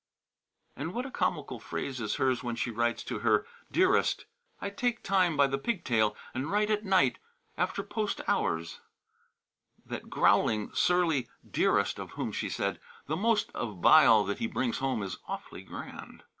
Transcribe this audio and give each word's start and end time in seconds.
And 0.75 0.95
what 0.95 1.05
a 1.05 1.11
comical 1.11 1.59
phrase 1.59 2.01
is 2.01 2.15
hers 2.15 2.41
when 2.43 2.55
she 2.55 2.71
writes 2.71 3.03
to 3.03 3.19
her 3.19 3.45
"Dearest" 3.71 4.25
"I 4.59 4.71
take 4.71 5.03
time 5.03 5.37
by 5.37 5.45
the 5.45 5.59
pig 5.59 5.83
tail 5.83 6.15
and 6.33 6.49
write 6.51 6.71
at 6.71 6.83
night, 6.83 7.19
after 7.55 7.83
post 7.83 8.19
hours" 8.27 8.79
that 9.85 10.09
growling, 10.09 10.71
surly 10.73 11.27
"dearest," 11.47 11.99
of 11.99 12.13
whom 12.13 12.31
she 12.31 12.49
said, 12.49 12.79
"The 13.05 13.13
amount 13.15 13.45
of 13.53 13.79
bile 13.79 14.23
that 14.23 14.39
he 14.39 14.47
brings 14.47 14.79
home 14.79 15.03
is 15.03 15.17
awfully 15.27 15.61
grand." 15.61 16.23